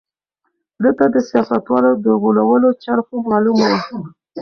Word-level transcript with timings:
ده 0.83 0.89
ته 0.97 1.05
د 1.13 1.15
سياستوالو 1.29 1.91
د 2.03 2.05
غولولو 2.21 2.69
چل 2.83 2.99
ښه 3.07 3.15
معلوم 3.29 3.57
و. 3.69 3.71